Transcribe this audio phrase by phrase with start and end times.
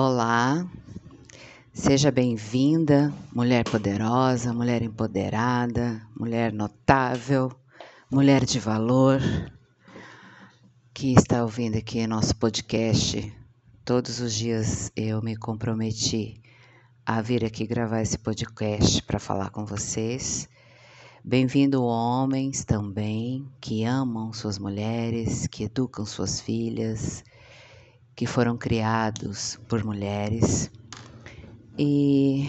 [0.00, 0.64] Olá,
[1.74, 7.50] seja bem-vinda, mulher poderosa, mulher empoderada, mulher notável,
[8.08, 9.20] mulher de valor,
[10.94, 13.36] que está ouvindo aqui nosso podcast.
[13.84, 16.40] Todos os dias eu me comprometi
[17.04, 20.48] a vir aqui gravar esse podcast para falar com vocês.
[21.24, 27.24] Bem-vindo homens também que amam suas mulheres, que educam suas filhas
[28.18, 30.72] que foram criados por mulheres.
[31.78, 32.48] E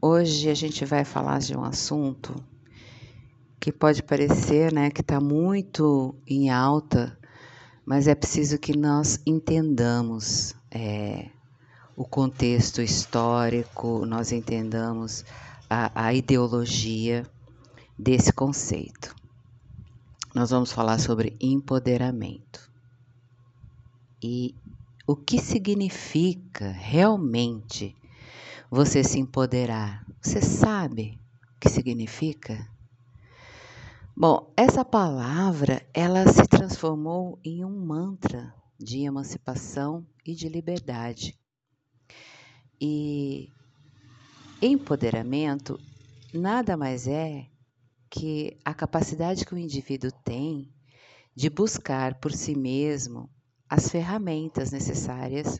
[0.00, 2.42] hoje a gente vai falar de um assunto
[3.60, 7.14] que pode parecer né, que está muito em alta,
[7.84, 11.28] mas é preciso que nós entendamos é,
[11.94, 15.26] o contexto histórico, nós entendamos
[15.68, 17.22] a, a ideologia
[17.98, 19.14] desse conceito.
[20.34, 22.72] Nós vamos falar sobre empoderamento.
[24.22, 24.54] E
[25.06, 27.96] o que significa realmente
[28.70, 30.06] você se empoderar?
[30.20, 31.20] Você sabe
[31.56, 32.68] o que significa?
[34.16, 41.38] Bom, essa palavra ela se transformou em um mantra de emancipação e de liberdade.
[42.80, 43.48] E
[44.60, 45.78] empoderamento
[46.32, 47.48] nada mais é
[48.10, 50.72] que a capacidade que o indivíduo tem
[51.34, 53.30] de buscar por si mesmo
[53.72, 55.58] as ferramentas necessárias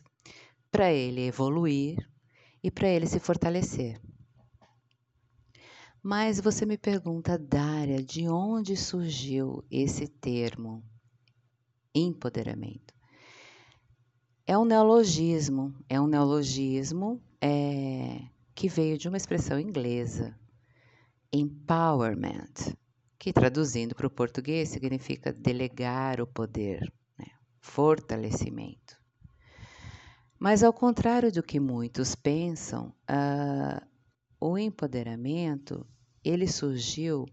[0.69, 1.97] para ele evoluir
[2.61, 3.99] e para ele se fortalecer.
[5.99, 10.83] Mas você me pergunta, Dária, de onde surgiu esse termo
[11.95, 12.93] empoderamento?
[14.45, 20.37] É um neologismo, é um neologismo é, que veio de uma expressão inglesa,
[21.33, 22.75] empowerment,
[23.17, 26.93] que traduzindo para o português significa delegar o poder
[27.63, 29.01] fortalecimento.
[30.37, 33.87] Mas, ao contrário do que muitos pensam, uh,
[34.39, 35.87] o empoderamento
[36.23, 37.25] ele surgiu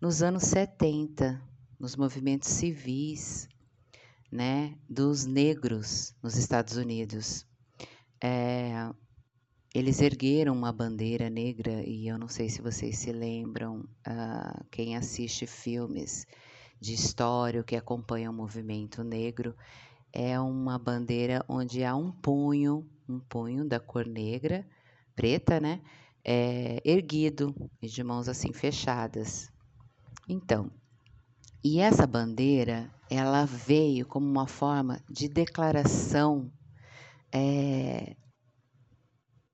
[0.00, 1.40] nos anos 70,
[1.78, 3.48] nos movimentos civis,
[4.30, 7.46] né, dos negros nos Estados Unidos.
[8.22, 8.90] É,
[9.72, 14.96] eles ergueram uma bandeira negra e eu não sei se vocês se lembram, uh, quem
[14.96, 16.26] assiste filmes
[16.80, 19.54] de história, que acompanha o movimento negro,
[20.12, 24.66] é uma bandeira onde há um punho, um punho da cor negra,
[25.14, 25.80] preta, né?
[26.24, 29.50] É, erguido e de mãos assim fechadas.
[30.28, 30.70] Então,
[31.62, 36.50] e essa bandeira, ela veio como uma forma de declaração,
[37.32, 38.16] é,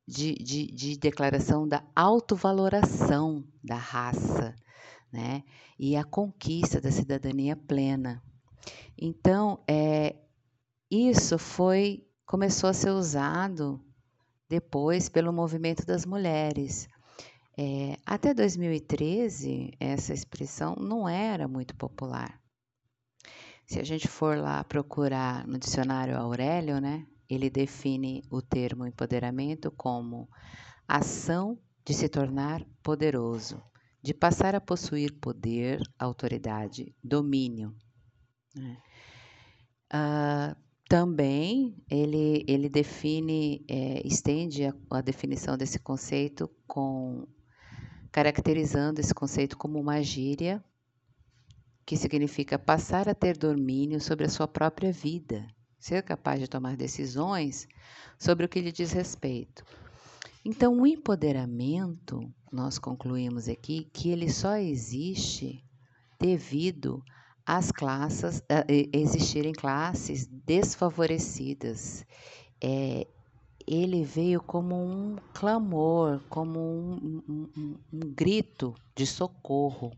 [0.07, 4.55] de, de, de declaração da autovaloração da raça,
[5.17, 5.43] né?
[5.79, 8.23] E a conquista da cidadania plena.
[8.97, 10.17] Então, é,
[10.91, 13.81] isso foi começou a ser usado
[14.49, 16.89] depois pelo movimento das mulheres.
[17.59, 22.39] É, até 2013, essa expressão não era muito popular.
[23.67, 29.71] Se a gente for lá procurar no dicionário Aurélio, né, ele define o termo empoderamento
[29.71, 30.29] como
[30.87, 33.63] ação de se tornar poderoso,
[34.07, 37.75] de passar a possuir poder, autoridade, domínio.
[38.55, 38.79] Né?
[39.91, 40.57] Ah,
[40.89, 47.27] também ele, ele define, é, estende a, a definição desse conceito com
[48.13, 50.65] caracterizando esse conceito como uma gíria
[51.85, 55.45] que significa passar a ter domínio sobre a sua própria vida,
[55.81, 57.67] ser capaz de tomar decisões
[58.17, 59.65] sobre o que lhe diz respeito.
[60.49, 62.21] Então, o empoderamento,
[62.53, 65.61] nós concluímos aqui que ele só existe
[66.21, 67.03] devido
[67.45, 68.41] às classes,
[68.93, 72.07] existirem classes desfavorecidas.
[72.63, 73.09] É,
[73.67, 79.91] ele veio como um clamor, como um, um, um, um grito de socorro,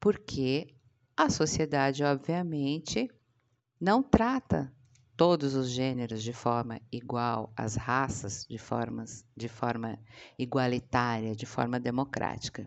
[0.00, 0.74] porque
[1.14, 3.10] a sociedade, obviamente,
[3.78, 4.72] não trata
[5.16, 9.98] todos os gêneros de forma igual, as raças de, formas, de forma
[10.38, 12.66] igualitária, de forma democrática.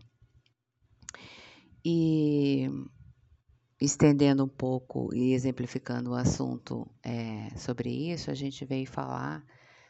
[1.86, 2.70] E
[3.80, 9.46] estendendo um pouco e exemplificando o assunto é, sobre isso, a gente veio falar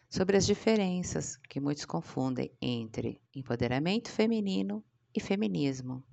[0.09, 4.83] sobre as diferenças que muitos confundem entre empoderamento feminino
[5.15, 6.03] e feminismo.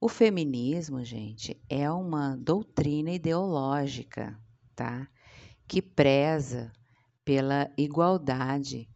[0.00, 4.38] O feminismo, gente, é uma doutrina ideológica,
[4.74, 5.08] tá?
[5.68, 6.72] Que preza
[7.24, 8.88] pela igualdade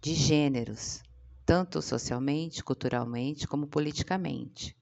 [0.00, 1.02] de gêneros,
[1.44, 4.74] tanto socialmente, culturalmente como politicamente.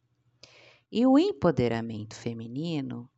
[0.91, 3.11] E o empoderamento feminino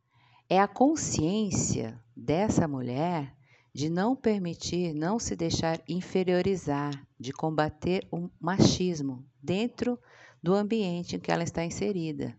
[0.49, 3.37] é a consciência dessa mulher
[3.71, 9.99] de não permitir, não se deixar inferiorizar, de combater o machismo dentro
[10.41, 12.35] do ambiente em que ela está inserida.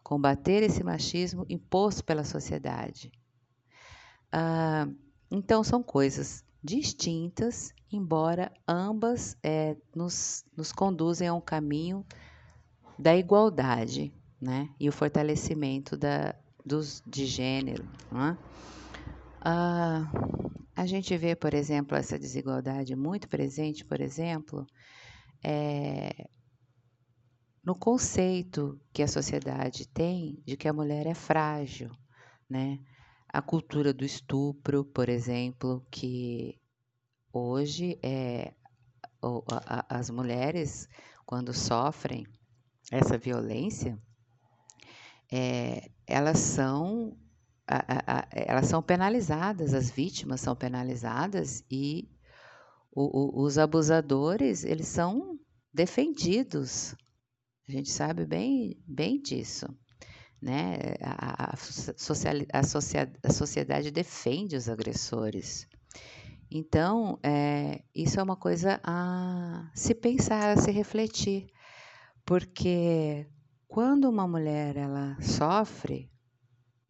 [0.00, 3.10] Combater esse machismo imposto pela sociedade.
[4.32, 4.88] Ah,
[5.30, 12.04] então, são coisas distintas, embora ambas é, nos, nos conduzem a um caminho
[12.98, 14.68] da igualdade né?
[14.78, 16.34] e o fortalecimento da,
[16.64, 17.84] dos, de gênero.
[18.10, 18.38] Né?
[19.40, 20.10] Ah,
[20.74, 24.66] a gente vê, por exemplo, essa desigualdade muito presente, por exemplo,
[25.44, 26.28] é,
[27.64, 31.90] no conceito que a sociedade tem de que a mulher é frágil,
[32.48, 32.78] né?
[33.32, 36.60] A cultura do estupro, por exemplo, que
[37.32, 38.52] hoje é
[39.88, 40.88] as mulheres
[41.24, 42.26] quando sofrem
[42.90, 43.98] essa violência,
[45.32, 47.16] é, elas são
[48.32, 52.10] elas são penalizadas, as vítimas são penalizadas e
[52.94, 55.38] os abusadores eles são
[55.72, 56.94] defendidos.
[57.66, 59.66] A gente sabe bem, bem disso.
[60.42, 60.96] Né?
[61.00, 65.68] A, a, social, a, a sociedade defende os agressores.
[66.50, 71.46] Então, é, isso é uma coisa a se pensar, a se refletir,
[72.26, 73.26] porque
[73.66, 76.10] quando uma mulher ela sofre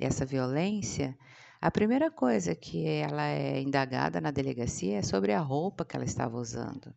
[0.00, 1.16] essa violência,
[1.60, 6.04] a primeira coisa que ela é indagada na delegacia é sobre a roupa que ela
[6.04, 6.92] estava usando.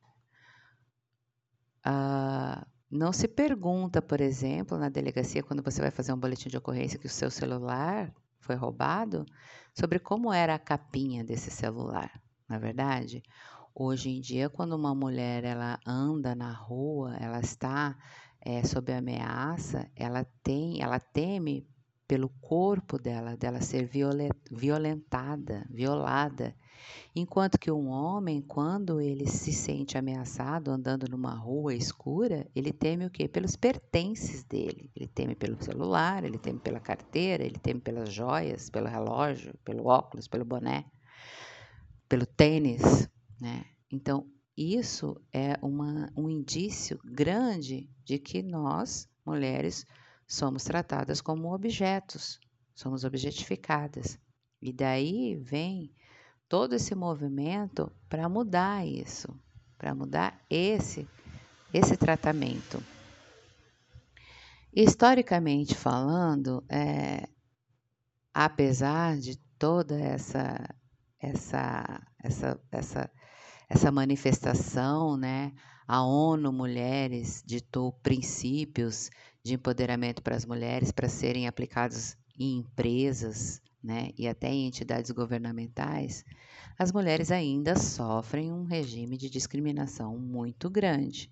[1.83, 2.65] Ah,
[2.95, 6.99] não se pergunta, por exemplo, na delegacia, quando você vai fazer um boletim de ocorrência
[6.99, 9.25] que o seu celular foi roubado,
[9.73, 12.11] sobre como era a capinha desse celular,
[12.47, 13.23] na é verdade?
[13.73, 17.97] Hoje em dia, quando uma mulher ela anda na rua, ela está
[18.39, 21.67] é, sob ameaça, ela tem, ela teme
[22.07, 23.89] pelo corpo dela, dela ser
[24.51, 26.55] violentada, violada.
[27.15, 33.05] Enquanto que um homem, quando ele se sente ameaçado andando numa rua escura, ele teme
[33.05, 33.27] o quê?
[33.27, 34.91] Pelos pertences dele.
[34.95, 39.87] Ele teme pelo celular, ele teme pela carteira, ele teme pelas joias, pelo relógio, pelo
[39.87, 40.85] óculos, pelo boné,
[42.07, 43.09] pelo tênis,
[43.39, 43.65] né?
[43.91, 49.85] Então, isso é uma, um indício grande de que nós, mulheres,
[50.27, 52.39] somos tratadas como objetos,
[52.73, 54.19] somos objetificadas.
[54.61, 55.93] E daí vem
[56.47, 59.37] todo esse movimento para mudar isso,
[59.77, 61.07] para mudar esse
[61.73, 62.81] esse tratamento.
[64.73, 67.27] Historicamente falando, é,
[68.33, 70.57] apesar de toda essa
[71.19, 73.11] essa essa essa
[73.69, 75.53] essa manifestação, né?
[75.87, 79.09] A ONU Mulheres ditou princípios
[79.45, 85.11] de empoderamento para as mulheres para serem aplicados em empresas né, e até em entidades
[85.11, 86.25] governamentais,
[86.79, 91.31] as mulheres ainda sofrem um regime de discriminação muito grande.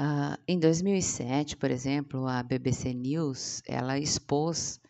[0.00, 4.80] Uh, em 2007, por exemplo, a BBC News ela expôs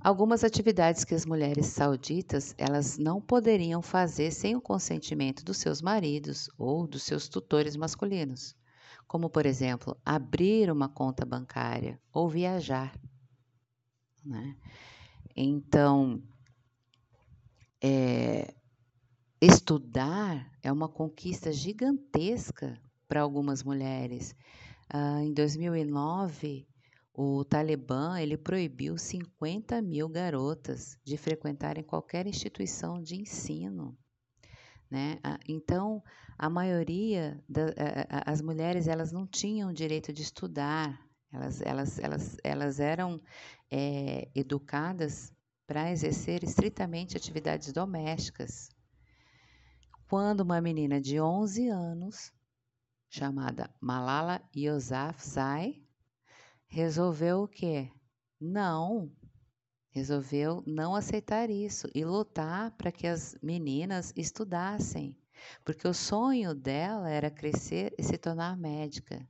[0.00, 5.80] algumas atividades que as mulheres sauditas elas não poderiam fazer sem o consentimento dos seus
[5.80, 8.56] maridos ou dos seus tutores masculinos
[9.06, 12.98] como, por exemplo, abrir uma conta bancária ou viajar.
[14.24, 14.56] Né?
[15.36, 16.22] Então,
[17.82, 18.54] é,
[19.40, 24.34] estudar é uma conquista gigantesca para algumas mulheres.
[24.88, 26.66] Ah, em 2009,
[27.12, 33.96] o Talibã ele proibiu 50 mil garotas de frequentarem qualquer instituição de ensino.
[34.94, 35.18] Né?
[35.48, 36.00] Então,
[36.38, 43.20] a maioria das mulheres elas não tinham direito de estudar, elas, elas, elas, elas eram
[43.68, 45.32] é, educadas
[45.66, 48.68] para exercer estritamente atividades domésticas.
[50.08, 52.32] Quando uma menina de 11 anos,
[53.10, 55.82] chamada Malala Yousafzai,
[56.68, 57.90] resolveu o quê?
[58.40, 59.10] Não,
[59.94, 65.16] resolveu não aceitar isso e lutar para que as meninas estudassem
[65.64, 69.26] porque o sonho dela era crescer e se tornar médica.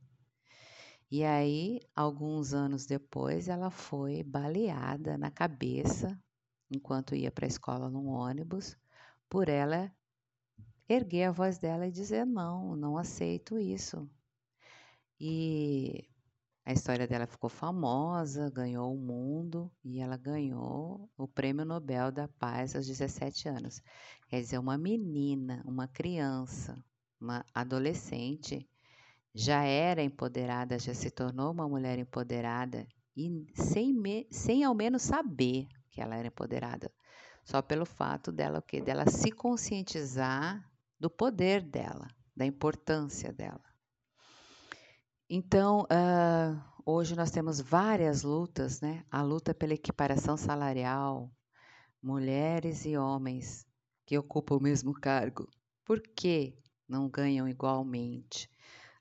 [1.09, 6.19] E aí, alguns anos depois, ela foi baleada na cabeça
[6.69, 8.75] enquanto ia para a escola num ônibus,
[9.29, 9.91] por ela
[10.89, 14.09] erguer a voz dela e dizer: Não, não aceito isso.
[15.19, 16.09] E
[16.65, 22.27] a história dela ficou famosa, ganhou o mundo e ela ganhou o Prêmio Nobel da
[22.27, 23.83] Paz aos 17 anos.
[24.27, 26.83] Quer dizer, uma menina, uma criança,
[27.21, 28.67] uma adolescente,
[29.31, 35.03] já era empoderada, já se tornou uma mulher empoderada e sem, me, sem ao menos
[35.03, 36.91] saber que ela era empoderada.
[37.43, 38.81] só pelo fato dela o quê?
[38.81, 40.67] Dela se conscientizar
[40.99, 43.74] do poder dela, da importância dela.
[45.27, 49.03] Então, uh, hoje nós temos várias lutas, né?
[49.09, 51.31] A luta pela equiparação salarial,
[52.01, 53.65] mulheres e homens
[54.05, 55.49] que ocupam o mesmo cargo.
[55.83, 56.55] Por que
[56.87, 58.47] não ganham igualmente?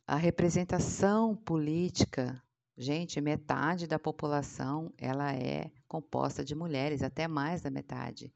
[0.07, 2.43] A representação política,
[2.75, 8.33] gente, metade da população ela é composta de mulheres, até mais da metade.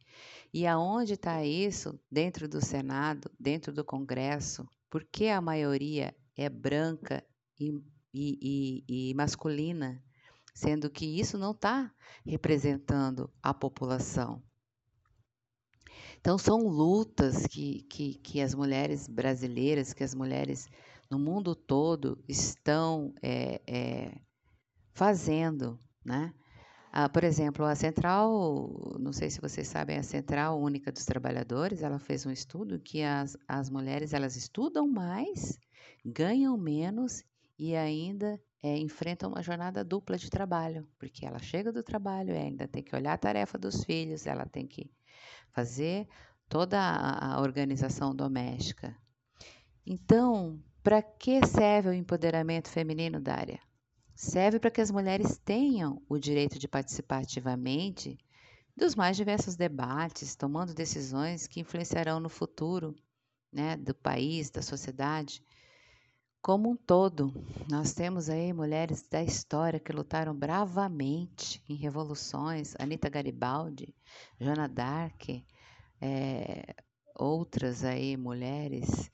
[0.53, 1.99] E aonde está isso?
[2.11, 4.69] Dentro do Senado, dentro do Congresso?
[4.91, 7.25] Por que a maioria é branca
[7.59, 10.03] e, e, e, masculina,
[10.55, 11.93] sendo que isso não está
[12.25, 14.43] representando a população?
[16.21, 20.69] Então, são lutas que, que, que as mulheres brasileiras, que as mulheres
[21.11, 24.21] no mundo todo estão é, é,
[24.93, 26.35] fazendo, né?
[26.91, 31.83] Ah, por exemplo, a Central, não sei se vocês sabem, a Central Única dos Trabalhadores,
[31.83, 35.59] ela fez um estudo que as, as mulheres elas estudam mais,
[36.05, 37.23] ganham menos
[37.59, 38.77] e ainda é,
[39.27, 43.15] uma jornada dupla de trabalho, porque ela chega do trabalho e ainda tem que olhar
[43.15, 44.91] a tarefa dos filhos, ela tem que
[45.51, 46.07] fazer
[46.49, 48.97] toda a, a organização doméstica.
[49.87, 53.61] Então, para que serve o empoderamento feminino, Dária?
[54.15, 58.19] Serve para que as mulheres tenham o direito de participar ativamente
[58.77, 62.95] dos mais diversos debates, tomando decisões que influenciarão no futuro
[63.53, 65.43] né, do país, da sociedade.
[66.41, 67.33] Como um todo,
[67.69, 73.95] nós temos aí mulheres da história que lutaram bravamente em revoluções, Anita Garibaldi,
[74.41, 75.45] Joana d'Arc,
[76.01, 76.75] é,
[77.15, 79.11] outras aí mulheres,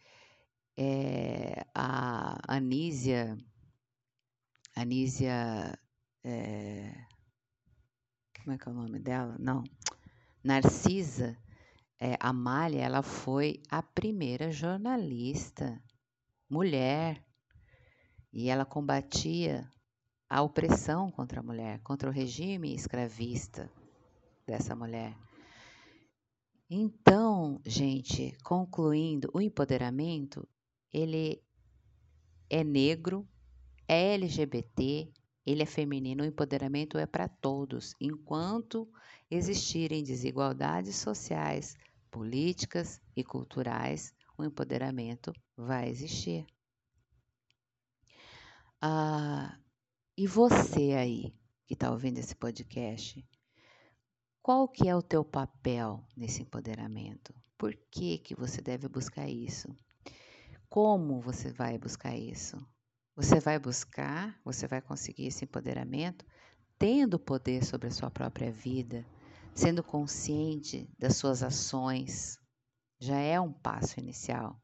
[0.76, 3.36] é, a Anísia,
[4.76, 5.78] Anísia,
[6.22, 6.94] é,
[8.42, 9.34] como é que é o nome dela?
[9.40, 9.64] Não,
[10.42, 11.36] Narcisa
[11.98, 15.82] é, Amália, ela foi a primeira jornalista
[16.54, 17.20] mulher
[18.32, 19.68] e ela combatia
[20.30, 23.68] a opressão contra a mulher, contra o regime escravista
[24.46, 25.16] dessa mulher.
[26.70, 30.46] Então, gente, concluindo, o empoderamento,
[30.92, 31.42] ele
[32.48, 33.28] é negro,
[33.88, 35.12] é LGBT,
[35.44, 37.94] ele é feminino, o empoderamento é para todos.
[38.00, 38.88] Enquanto
[39.28, 41.76] existirem desigualdades sociais,
[42.12, 46.46] políticas e culturais, o empoderamento vai existir.
[48.80, 49.58] Ah,
[50.16, 51.34] e você aí
[51.66, 53.24] que está ouvindo esse podcast,
[54.42, 57.34] qual que é o teu papel nesse empoderamento?
[57.56, 59.74] Por que, que você deve buscar isso?
[60.68, 62.58] Como você vai buscar isso?
[63.16, 66.26] Você vai buscar, você vai conseguir esse empoderamento
[66.78, 69.06] tendo poder sobre a sua própria vida,
[69.54, 72.38] sendo consciente das suas ações.
[72.98, 74.60] Já é um passo inicial.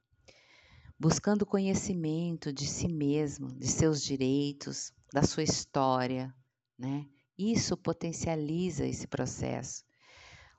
[0.99, 6.35] Buscando conhecimento de si mesmo, de seus direitos, da sua história,
[6.79, 7.07] né?
[7.37, 9.83] Isso potencializa esse processo.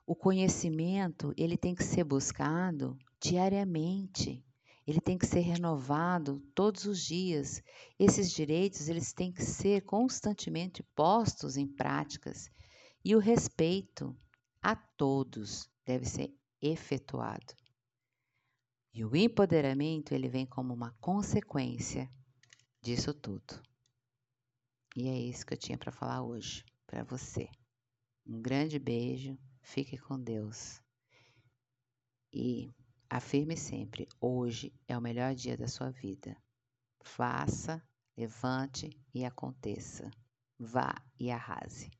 [0.04, 4.44] O conhecimento, ele tem que ser buscado diariamente.
[4.84, 7.62] Ele tem que ser renovado todos os dias.
[7.98, 12.50] Esses direitos, eles têm que ser constantemente postos em práticas.
[13.04, 14.16] E o respeito
[14.60, 17.54] a todos deve ser efetuado.
[18.94, 22.10] E o empoderamento, ele vem como uma consequência
[22.82, 23.62] disso tudo.
[24.94, 27.48] E é isso que eu tinha para falar hoje para você.
[28.26, 30.82] Um grande beijo, fique com Deus.
[32.30, 32.70] E
[33.08, 36.36] afirme sempre: hoje é o melhor dia da sua vida.
[37.02, 37.82] Faça,
[38.14, 40.10] levante e aconteça.
[40.58, 41.90] Vá e arrase.